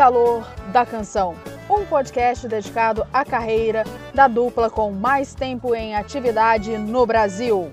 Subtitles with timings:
[0.00, 1.36] Calor da Canção,
[1.68, 7.70] um podcast dedicado à carreira da dupla com mais tempo em atividade no Brasil.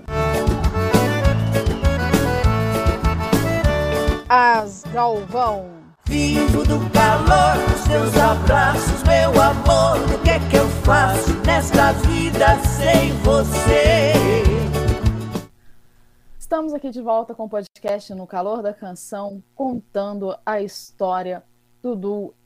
[4.28, 5.70] As Galvão.
[6.04, 10.14] Vivo do calor dos teus abraços, meu amor.
[10.14, 14.12] O que é que eu faço nesta vida sem você?
[16.38, 21.42] Estamos aqui de volta com o podcast No Calor da Canção, contando a história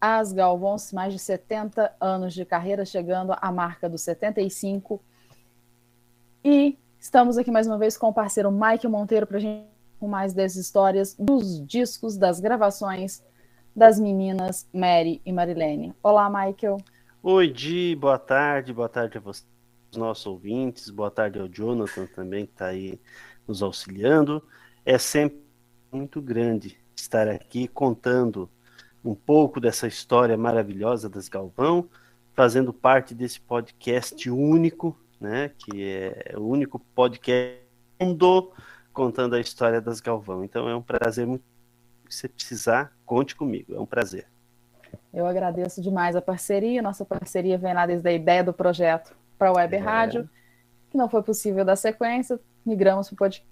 [0.01, 5.03] As Galvões, mais de 70 anos de carreira, chegando à marca dos 75.
[6.45, 10.09] E estamos aqui mais uma vez com o parceiro Mike Monteiro para a gente com
[10.09, 13.23] mais dessas histórias dos discos, das gravações
[13.75, 15.95] das meninas Mary e Marilene.
[16.03, 16.79] Olá, Michael.
[17.23, 19.47] Oi, Di, boa tarde, boa tarde a vocês,
[19.95, 23.01] nossos ouvintes, boa tarde ao Jonathan também, que está aí
[23.47, 24.43] nos auxiliando.
[24.85, 25.41] É sempre
[25.91, 28.51] muito grande estar aqui contando
[29.05, 31.89] um pouco dessa história maravilhosa das Galvão,
[32.35, 37.61] fazendo parte desse podcast único, né, que é o único podcast
[37.99, 38.53] do mundo
[38.93, 40.45] contando a história das Galvão.
[40.45, 41.45] Então é um prazer muito.
[42.09, 43.75] Se você precisar, conte comigo.
[43.75, 44.27] É um prazer.
[45.13, 46.83] Eu agradeço demais a parceria.
[46.83, 49.79] Nossa parceria vem lá desde a ideia do projeto para a Web é.
[49.79, 50.31] Rádio,
[50.91, 52.39] que não foi possível dar sequência.
[52.65, 53.49] Migramos para o podcast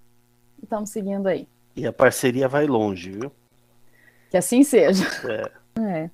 [0.59, 1.47] e estamos seguindo aí.
[1.75, 3.31] E a parceria vai longe, viu?
[4.31, 5.05] Que assim seja.
[5.77, 5.81] É.
[5.81, 6.09] é.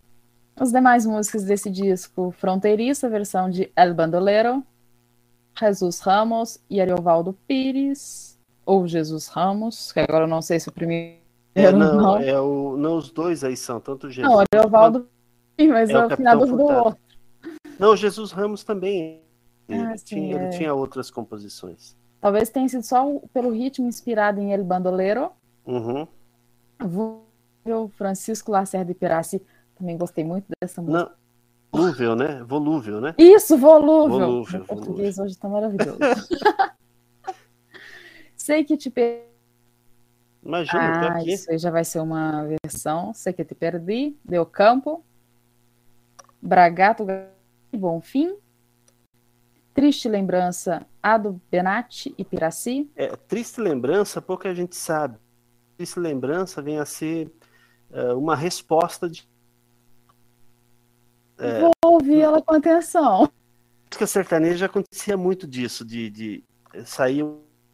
[0.56, 4.64] As demais músicas desse disco, Fronteiriça, versão de El Bandolero,
[5.58, 10.72] Jesus Ramos e Ariovaldo Pires, ou Jesus Ramos, que agora eu não sei se o
[10.72, 11.18] primeiro.
[11.53, 14.28] É, não, não, é o, não, os dois aí são, tanto Jesus.
[14.28, 15.08] Não, Ariovaldo
[15.56, 16.97] Pires, mas é o final do outro.
[17.78, 19.22] Não, Jesus Ramos também.
[19.70, 20.44] Ele, ah, sim, tinha, é.
[20.44, 21.96] ele tinha outras composições.
[22.20, 25.30] Talvez tenha sido só pelo ritmo inspirado em El Bandolero.
[25.68, 26.08] Uhum.
[27.67, 29.41] Volúvel, Francisco Lacerda e Piraci.
[29.75, 31.03] Também gostei muito dessa música.
[31.03, 31.11] Não,
[31.72, 32.44] volúvel, né?
[32.44, 33.13] Volúvel, né?
[33.17, 34.19] Isso, volúvel.
[34.19, 35.23] volúvel o português volúvel.
[35.25, 36.00] hoje está maravilhoso.
[38.35, 39.28] Sei que te perdi.
[40.44, 43.13] Imagina, ah, Isso aí já vai ser uma versão.
[43.13, 44.16] Sei que te perdi.
[44.23, 45.03] Deu campo.
[46.41, 47.05] Bragato
[47.73, 48.38] Bonfim.
[49.73, 52.89] Triste lembrança, Ado Benatti e Piraci?
[52.95, 55.19] É, triste lembrança, pouca gente sabe.
[55.75, 57.31] Triste lembrança vem a ser
[58.14, 59.28] uma resposta de.
[61.38, 63.30] É, Vou ouvir ela com atenção.
[63.90, 66.44] Música sertaneja acontecia muito disso, de, de
[66.86, 67.26] sair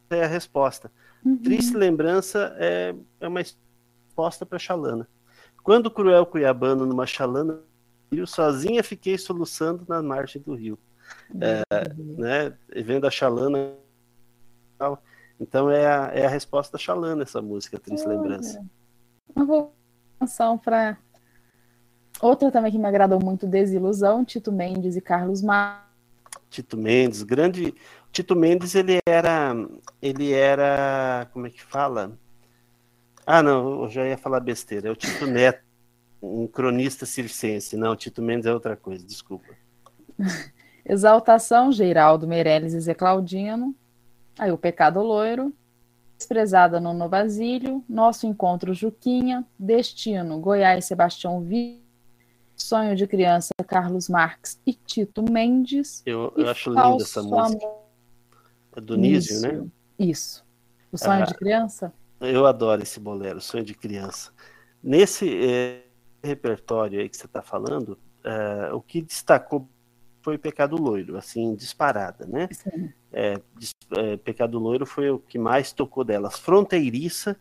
[0.09, 0.91] é a resposta.
[1.25, 1.37] Uhum.
[1.37, 5.07] Triste lembrança é, é uma resposta para Xalana.
[5.63, 7.61] Quando Cruel Cuiabano numa Xalana,
[8.11, 10.77] eu sozinha fiquei soluçando na margem do rio
[11.41, 11.63] é,
[11.97, 13.73] né, vendo a Xalana.
[15.39, 18.17] Então é a, é a resposta da Xalana essa música, Triste Olha.
[18.17, 18.63] Lembrança.
[19.35, 19.69] Uma
[20.23, 20.97] canção para
[22.21, 25.91] outra também que me agradou muito, Desilusão, Tito Mendes e Carlos Mar.
[26.49, 27.75] Tito Mendes, grande.
[28.11, 29.53] Tito Mendes ele era,
[30.01, 32.17] ele era, como é que fala?
[33.25, 34.87] Ah, não, eu já ia falar besteira.
[34.87, 35.63] É o Tito Neto,
[36.21, 37.75] um cronista circense.
[37.75, 39.05] Não, Tito Mendes é outra coisa.
[39.05, 39.53] Desculpa.
[40.85, 43.75] Exaltação, Geraldo Meirelles e Zé Claudino.
[44.37, 45.53] Aí o Pecado Loiro.
[46.17, 47.83] Desprezada no Novasílio.
[47.87, 49.45] Nosso Encontro Juquinha.
[49.57, 51.83] Destino, Goiás Sebastião Vi.
[52.55, 56.01] Sonho de Criança, Carlos Marques e Tito Mendes.
[56.05, 57.65] Eu, eu acho linda essa música.
[57.65, 57.83] Amor...
[58.75, 59.65] É do Nísio, né?
[59.97, 60.45] Isso.
[60.91, 61.93] O Sonho ah, de Criança?
[62.19, 64.31] Eu adoro esse bolero, Sonho de Criança.
[64.81, 65.83] Nesse é,
[66.23, 69.67] repertório aí que você está falando, é, o que destacou
[70.21, 72.47] foi Pecado Loiro, assim, disparada, né?
[73.13, 73.39] É,
[73.95, 76.39] é, Pecado Loiro foi o que mais tocou delas.
[76.39, 77.37] Fronteiriça,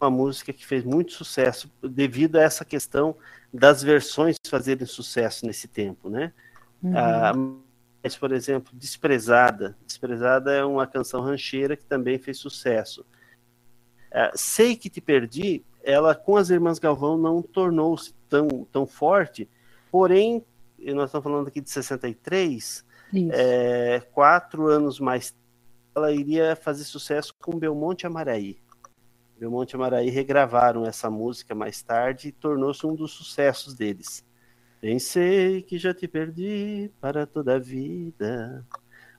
[0.00, 3.14] uma música que fez muito sucesso devido a essa questão
[3.52, 6.32] das versões fazerem sucesso nesse tempo, né?
[6.82, 6.96] Uhum.
[6.96, 7.32] Ah,
[8.02, 9.76] mas, por exemplo, Desprezada.
[9.86, 13.04] Desprezada é uma canção rancheira que também fez sucesso.
[14.10, 19.46] Ah, Sei que te perdi, ela com as Irmãs Galvão não tornou-se tão, tão forte,
[19.90, 20.42] porém
[20.78, 22.84] nós estamos falando aqui de 63,
[23.32, 25.34] é, quatro anos mais
[25.94, 28.58] ela iria fazer sucesso com Belmonte Amaraí.
[29.40, 34.22] Belmonte e Maraí regravaram essa música mais tarde e tornou-se um dos sucessos deles.
[34.82, 38.66] Pensei que já te perdi para toda a vida.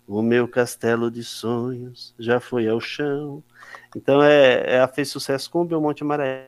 [0.07, 3.44] O meu castelo de sonhos já foi ao chão.
[3.95, 6.45] Então, é, ela fez sucesso com Belmonte Maraí.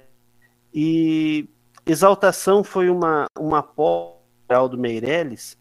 [0.71, 1.49] E
[1.83, 3.67] Exaltação foi uma, uma
[4.47, 5.57] Geraldo Meirelles.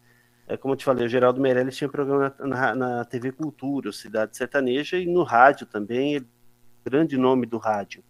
[0.46, 4.36] É, como eu te falei, o Geraldo Meirelles tinha programa na, na, TV Cultura, Cidade
[4.36, 6.14] Sertaneja, e no rádio também.
[6.14, 6.26] Ele
[6.84, 8.02] grande nome do rádio.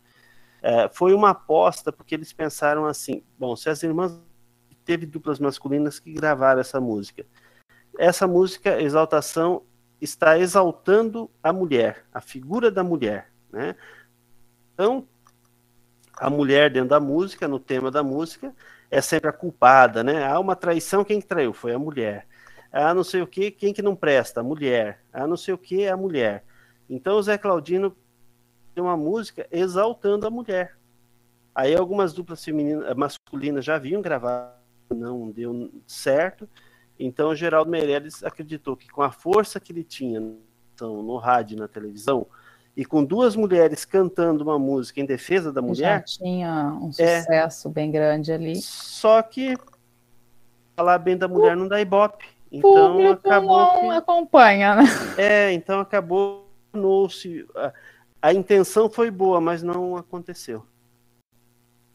[0.61, 4.19] É, foi uma aposta porque eles pensaram assim: bom, se as irmãs
[4.84, 7.25] teve duplas masculinas que gravaram essa música,
[7.99, 9.62] essa música Exaltação
[10.00, 13.76] está exaltando a mulher, a figura da mulher, né?
[14.75, 15.06] Então
[16.17, 18.55] a mulher dentro da música, no tema da música,
[18.92, 20.22] é sempre a culpada, né?
[20.22, 21.54] Há uma traição, quem que traiu?
[21.54, 22.26] Foi a mulher.
[22.70, 24.40] Ah, não sei o que, quem que não presta?
[24.40, 25.02] A mulher.
[25.10, 26.44] Ah, não sei o que, a mulher.
[26.90, 27.96] Então o Zé Claudino
[28.76, 30.78] uma música exaltando a mulher.
[31.54, 34.52] Aí algumas duplas femininas, masculinas já haviam gravado,
[34.94, 36.46] não deu certo.
[36.98, 40.20] Então o Geraldo Meirelles acreditou que com a força que ele tinha
[40.80, 42.26] no rádio e na televisão,
[42.76, 45.98] e com duas mulheres cantando uma música em defesa da mulher.
[45.98, 47.20] Já tinha um é.
[47.20, 48.56] sucesso é, bem grande ali.
[48.56, 49.56] Só que
[50.74, 52.24] falar bem da mulher o não dá ibope.
[52.50, 53.58] Então acabou.
[53.58, 54.84] Não que, acompanha, né?
[55.16, 57.46] É, então acabou no se
[58.20, 60.64] a intenção foi boa, mas não aconteceu.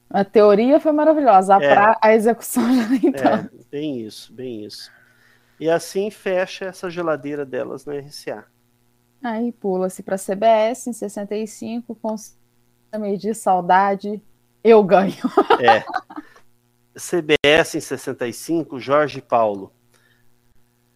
[0.09, 3.33] A teoria foi maravilhosa, a, é, pra, a execução já então.
[3.33, 4.91] É, bem isso, bem isso.
[5.59, 8.45] E assim fecha essa geladeira delas na RCA.
[9.23, 12.15] Aí pula-se para CBS em 65, com
[12.99, 14.21] medir saudade,
[14.63, 15.15] eu ganho.
[15.59, 15.83] É.
[16.97, 19.71] CBS em 65, Jorge Paulo.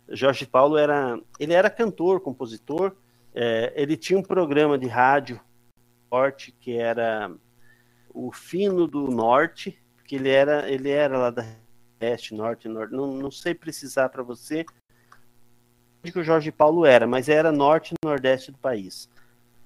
[0.09, 2.95] Jorge Paulo era, ele era cantor, compositor,
[3.33, 5.39] é, ele tinha um programa de rádio
[6.09, 7.31] forte que era
[8.09, 11.45] o Fino do Norte, que ele era, ele era lá da
[12.01, 14.65] Oeste, Norte, Norte, não, não sei precisar para você
[16.09, 19.09] que o Jorge Paulo era, mas era Norte e Nordeste do país.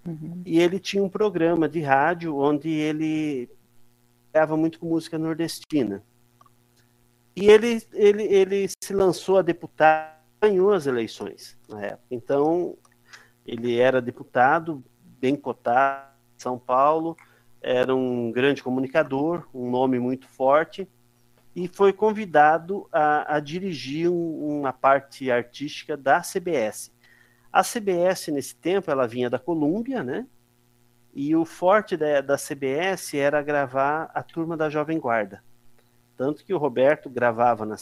[0.05, 0.41] Uhum.
[0.45, 3.49] E ele tinha um programa de rádio onde ele
[4.33, 6.03] grava muito com música nordestina.
[7.35, 12.07] E ele, ele, ele se lançou a deputado, ganhou as eleições na época.
[12.11, 12.77] Então,
[13.45, 14.83] ele era deputado,
[15.19, 17.15] bem cotado, São Paulo,
[17.61, 20.87] era um grande comunicador, um nome muito forte,
[21.55, 26.91] e foi convidado a, a dirigir um, uma parte artística da CBS.
[27.51, 30.27] A CBS, nesse tempo, ela vinha da Colômbia, né?
[31.13, 35.41] E o forte da, da CBS era gravar a turma da Jovem Guarda.
[36.17, 37.77] Tanto que o Roberto gravava na.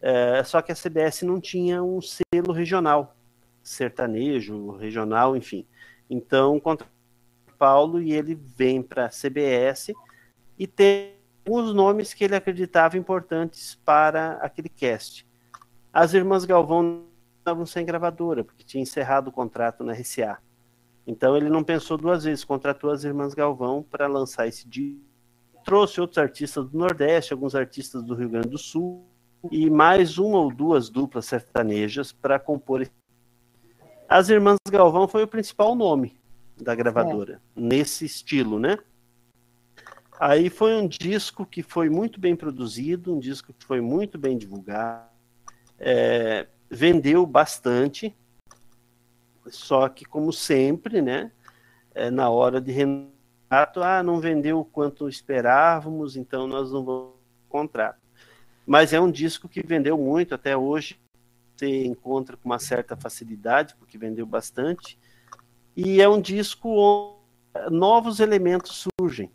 [0.00, 3.14] É, só que a CBS não tinha um selo regional
[3.62, 5.66] sertanejo, regional, enfim.
[6.08, 6.86] Então, contra
[7.58, 9.92] Paulo e ele vem para a CBS
[10.58, 11.17] e tem
[11.50, 15.26] os nomes que ele acreditava importantes para aquele cast.
[15.92, 17.04] As irmãs Galvão
[17.38, 20.38] estavam sem gravadora, porque tinha encerrado o contrato na RCA.
[21.06, 25.00] Então ele não pensou duas vezes, contratou as irmãs Galvão para lançar esse disco.
[25.64, 29.04] Trouxe outros artistas do Nordeste, alguns artistas do Rio Grande do Sul
[29.50, 32.92] e mais uma ou duas duplas sertanejas para compor esse
[34.08, 36.18] as Irmãs Galvão foi o principal nome
[36.56, 37.60] da gravadora, é.
[37.60, 38.78] nesse estilo, né?
[40.20, 44.36] Aí foi um disco que foi muito bem produzido, um disco que foi muito bem
[44.36, 45.08] divulgado,
[45.78, 48.16] é, vendeu bastante,
[49.46, 51.30] só que, como sempre, né?
[51.94, 52.72] É, na hora de
[53.48, 57.14] contrato, ah, não vendeu o quanto esperávamos, então nós não vamos
[57.48, 58.00] contrato.
[58.66, 61.00] Mas é um disco que vendeu muito até hoje,
[61.56, 64.98] você encontra com uma certa facilidade, porque vendeu bastante.
[65.74, 67.18] E é um disco onde
[67.70, 69.30] novos elementos surgem,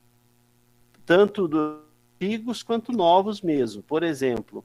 [1.05, 1.79] tanto dos
[2.15, 3.83] antigos quanto novos mesmo.
[3.83, 4.63] Por exemplo,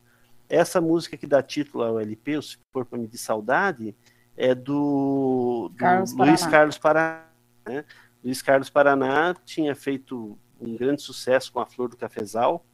[0.48, 3.94] essa música que dá título ao LP, o Se For Para Me de Saudade,
[4.36, 7.24] é do, do Carlos Luiz Carlos Paraná.
[7.66, 7.84] Né?
[8.24, 12.64] Luiz Carlos Paraná tinha feito um grande sucesso com a Flor do Cafezal,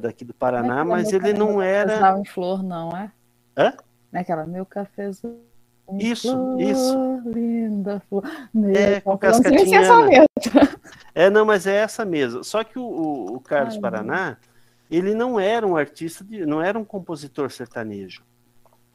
[0.00, 2.18] daqui do Paraná, é mas ele não era.
[2.18, 3.12] Em flor, não é?
[3.56, 3.74] Hã?
[4.10, 5.38] Naquela, meu cafezão.
[5.98, 7.22] Isso, flor, isso.
[7.26, 8.24] Linda flor.
[8.52, 9.80] Meu é, com cascatinha.
[9.82, 10.20] Não sei
[11.14, 12.42] é, não, mas é essa mesmo.
[12.42, 14.36] Só que o, o, o Carlos Ai, Paraná,
[14.90, 18.22] ele não era um artista, de, não era um compositor sertanejo.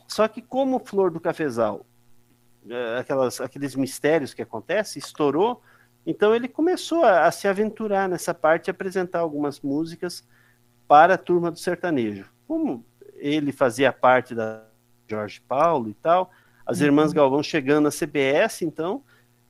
[0.07, 1.85] Só que como Flor do Cafezal,
[2.69, 5.61] é, aquelas, aqueles mistérios que acontecem, estourou,
[6.05, 10.27] então ele começou a, a se aventurar nessa parte e apresentar algumas músicas
[10.87, 12.29] para a turma do sertanejo.
[12.47, 12.83] Como
[13.15, 14.63] ele fazia parte da
[15.07, 16.31] Jorge Paulo e tal,
[16.65, 16.87] as uhum.
[16.87, 19.03] irmãs Galvão chegando na CBS, então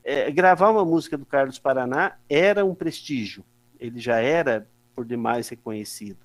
[0.10, 3.46] é, gravar uma música do Carlos Paraná era um prestígio.
[3.80, 6.18] Ele já era por demais reconhecido.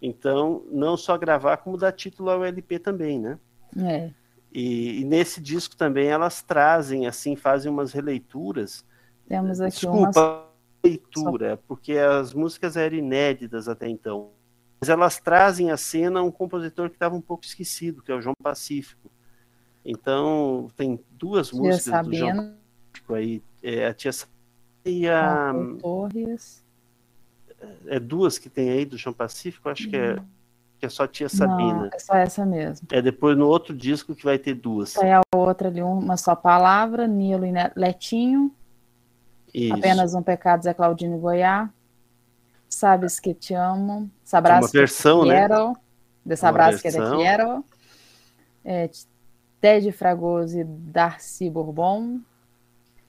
[0.00, 3.38] Então, não só gravar, como dar título ao LP também, né?
[3.76, 4.10] É.
[4.50, 8.82] E, e, nesse disco também elas trazem, assim, fazem umas releituras.
[9.28, 10.44] Temos aqui Desculpa, umas...
[10.82, 14.30] leitura, porque as músicas eram inéditas até então.
[14.80, 18.22] Mas elas trazem à cena um compositor que estava um pouco esquecido, que é o
[18.22, 19.10] João Pacífico.
[19.84, 22.56] Então, tem duas músicas do João
[23.14, 23.42] Aí.
[23.62, 24.10] É, a Tia
[24.84, 25.52] e a...
[25.80, 26.64] Torres.
[27.86, 29.90] É duas que tem aí do João Pacífico, acho hum.
[29.90, 30.16] que é
[30.78, 31.74] que é só Tia Sabina.
[31.74, 32.86] Não, é só essa mesmo.
[32.92, 34.96] É depois no outro disco que vai ter duas.
[34.96, 38.54] É a outra ali, uma só palavra, Nilo e Letinho.
[39.52, 39.74] Isso.
[39.74, 41.68] Apenas um pecado, Zé Claudino e Goiá.
[42.68, 44.08] Sabes que te amo.
[44.22, 45.68] Sabrás uma versão, que te quero.
[45.68, 45.74] Né?
[46.24, 47.64] De Sabrás que te quero.
[48.64, 48.90] É,
[49.60, 52.20] Ted Fragoso e Darcy Bourbon.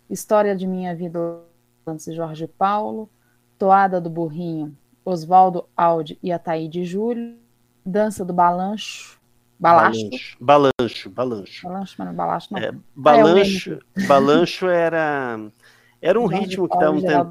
[0.10, 1.42] História de minha vida,
[1.86, 3.10] antes Jorge Paulo.
[3.58, 7.38] Toada do Burrinho, Oswaldo Aldi e Ataíde Júlio.
[7.86, 9.20] Dança do Balanço.
[9.60, 10.38] Balacho.
[10.40, 11.68] Balanço, balanço.
[11.68, 12.14] Balanço, mas não
[12.52, 12.58] não.
[12.58, 15.38] É, balanço, ah, é balanço era,
[16.02, 17.28] era um ritmo que estavam tent...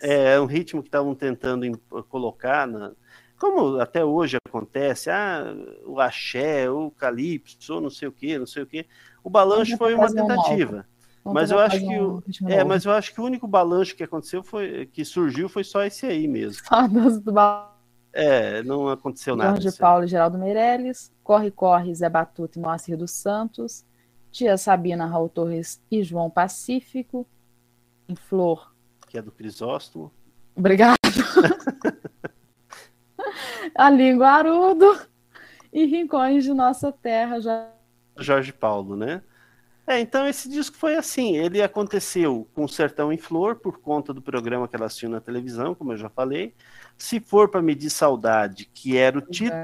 [0.00, 1.76] é, um ritmo que estavam tentando
[2.08, 2.92] colocar na,
[3.36, 5.44] como até hoje acontece, ah,
[5.84, 8.86] o axé, o calypso, não sei o que, não sei o que.
[9.24, 10.86] O balanço foi uma tentativa.
[11.32, 14.42] Mas eu acho que um é, mas eu acho que o único balanço que aconteceu
[14.42, 16.62] foi que surgiu foi só esse aí mesmo.
[16.66, 17.76] Só do balanço.
[18.12, 19.60] É, não aconteceu nada.
[19.60, 23.84] Jorge Paulo e Geraldo Meirelles, Corre Corre, Zé Batuta e Moacir dos Santos,
[24.32, 27.26] Tia Sabina, Raul Torres e João Pacífico,
[28.08, 28.74] em Flor.
[29.06, 30.10] Que é do Crisóstomo.
[30.56, 30.96] Obrigado.
[33.74, 34.98] a língua Arudo
[35.70, 37.38] e Rincões de Nossa Terra.
[37.38, 37.68] Já...
[38.18, 39.22] Jorge Paulo, né?
[39.86, 44.20] É, então esse disco foi assim, ele aconteceu com Sertão em Flor, por conta do
[44.20, 46.54] programa que ela assistiu na televisão, como eu já falei.
[46.98, 49.60] Se for para medir saudade, que era o título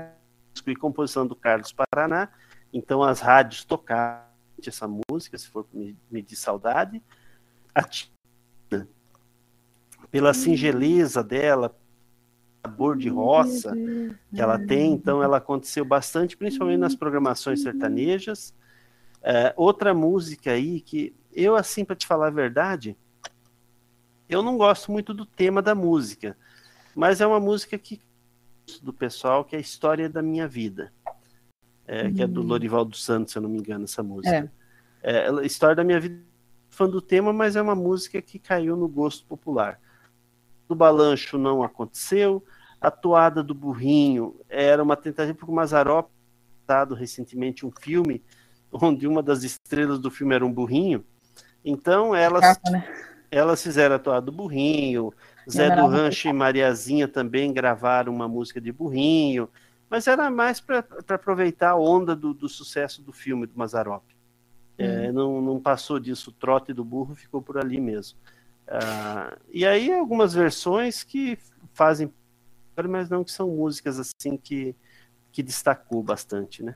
[0.65, 2.29] e composição do Carlos Paraná,
[2.73, 4.23] então as rádios tocaram
[4.65, 7.03] essa música, se for para medir saudade.
[7.75, 8.87] A Tina,
[10.09, 10.35] pela hum.
[10.35, 11.77] singeleza dela,
[12.65, 13.75] sabor de roça
[14.33, 18.55] que ela tem, então ela aconteceu bastante, principalmente nas programações sertanejas
[19.23, 22.97] é, outra música aí que eu, assim, para te falar a verdade,
[24.29, 26.37] eu não gosto muito do tema da música,
[26.95, 28.01] mas é uma música que
[28.83, 30.93] do pessoal que é a história da minha vida,
[31.87, 32.47] é, que é do hum.
[32.47, 34.51] Lorival dos Santos, se eu não me engano, essa música.
[35.03, 35.27] É.
[35.29, 36.23] é história da minha vida,
[36.71, 39.81] fã do tema, mas é uma música que caiu no gosto popular.
[40.69, 42.43] Do Balancho não aconteceu,
[42.81, 46.11] a toada do Burrinho era uma tentativa, porque o Mazarop
[46.97, 48.23] recentemente um filme
[48.73, 51.05] onde uma das estrelas do filme era um burrinho.
[51.65, 52.85] Então elas, né?
[53.31, 55.13] elas fizeram a toada do burrinho.
[55.51, 59.49] Zé do Rancho e Mariazinha também gravaram uma música de burrinho.
[59.91, 64.05] Mas era mais para aproveitar a onda do, do, sucesso do filme do Mazarop.
[64.79, 65.13] É, uhum.
[65.13, 68.17] não, não passou disso, o trote do burro ficou por ali mesmo.
[68.67, 71.39] Ah, e aí algumas versões que
[71.75, 72.11] fazem,
[72.89, 74.75] mas não que são músicas assim que,
[75.31, 76.75] que destacou bastante, né?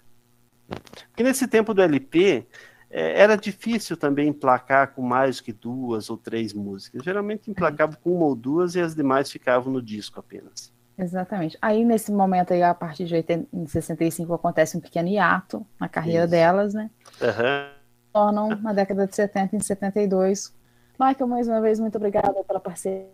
[1.09, 2.47] Porque nesse tempo do LP,
[2.91, 7.03] é, era difícil também emplacar com mais que duas ou três músicas.
[7.03, 10.73] Geralmente emplacava com uma ou duas e as demais ficavam no disco apenas.
[10.99, 11.59] Exatamente.
[11.61, 16.25] Aí nesse momento aí, a partir de 80, 65 acontece um pequeno hiato na carreira
[16.25, 16.31] Isso.
[16.31, 16.91] delas, né?
[17.21, 17.77] Uhum.
[18.13, 20.55] Tornam na década de 70 em 72.
[20.99, 23.07] Michael, mais uma vez, muito obrigada pela, parceria,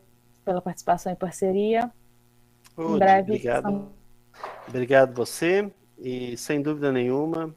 [0.44, 1.90] pela participação e parceria.
[2.78, 3.32] em breve.
[3.32, 3.88] Obrigado.
[4.68, 5.72] Obrigado você.
[5.98, 7.54] E sem dúvida nenhuma,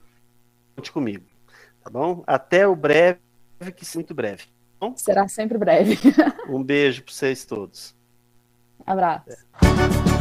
[0.75, 1.25] conte comigo.
[1.83, 2.23] Tá bom?
[2.25, 3.19] Até o breve,
[3.75, 4.43] que muito breve.
[4.79, 5.97] Tá Será sempre breve.
[6.49, 7.95] um beijo para vocês todos.
[8.85, 9.31] Abraço.
[9.31, 10.15] É.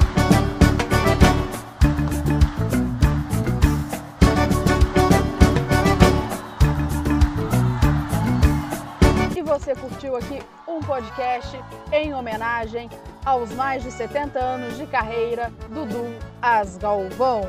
[9.58, 11.56] você curtiu aqui um podcast
[11.92, 12.90] em homenagem
[13.24, 17.42] aos mais de 70 anos de carreira do Dudu Asgalvão.